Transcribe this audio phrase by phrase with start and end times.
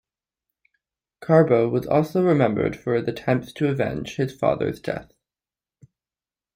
[1.19, 5.11] Carbo was also remembered for his attempts to avenge his father's death.